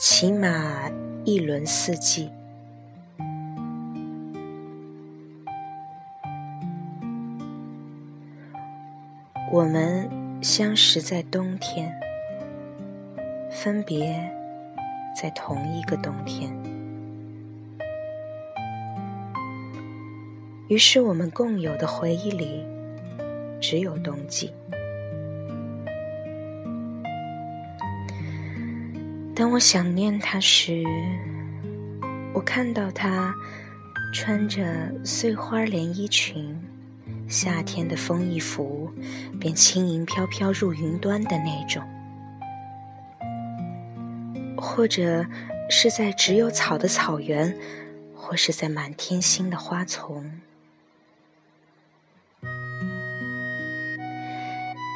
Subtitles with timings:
[0.00, 0.88] 起码
[1.24, 2.30] 一轮四季。
[9.50, 10.08] 我们
[10.40, 11.92] 相识在冬天，
[13.50, 14.32] 分别
[15.20, 16.56] 在同一个冬天。
[20.68, 22.64] 于是，我们共有的回忆里
[23.60, 24.52] 只有冬季。
[29.38, 30.82] 当我想念他时，
[32.34, 33.32] 我看到他
[34.12, 36.60] 穿着碎花连衣裙。
[37.28, 38.90] 夏天的风一拂，
[39.38, 41.84] 便轻盈飘飘入云端的那种；
[44.56, 45.24] 或者
[45.70, 47.56] 是在只有草的草原，
[48.16, 50.28] 或是在满天星的花丛。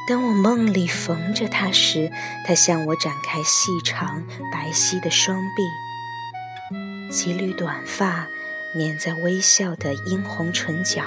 [0.05, 2.11] 当我梦里逢着他时，
[2.45, 8.27] 他向我展开细长白皙的双臂，几缕短发
[8.77, 11.03] 粘在微笑的殷红唇角。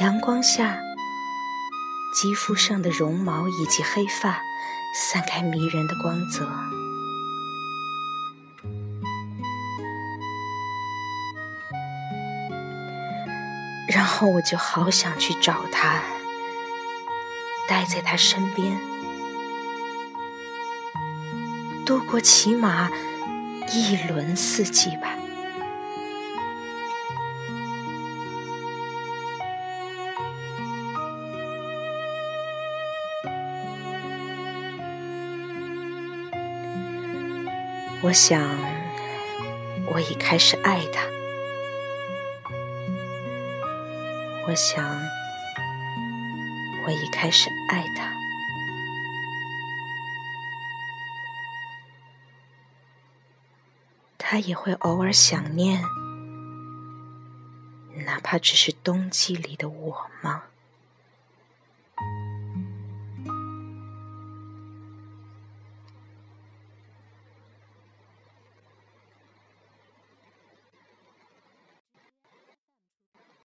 [0.00, 0.80] 阳光下，
[2.20, 4.40] 肌肤上的绒毛以及黑发
[4.94, 6.44] 散开迷人的光泽，
[13.88, 16.00] 然后我就好想去找他，
[17.68, 18.80] 待在他身边，
[21.84, 22.90] 度过起码
[23.70, 25.14] 一轮四季吧。
[38.00, 38.40] 我想，
[39.92, 41.02] 我已开始爱他。
[44.46, 44.82] 我想，
[46.88, 48.10] 我已开始爱他。
[54.16, 55.82] 他也会偶尔想念，
[58.06, 60.44] 哪怕只是冬季里的我吗？